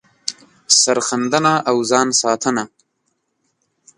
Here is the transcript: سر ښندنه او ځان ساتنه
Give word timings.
سر 0.81 0.97
ښندنه 1.07 1.53
او 1.69 1.77
ځان 1.89 2.07
ساتنه 2.21 2.63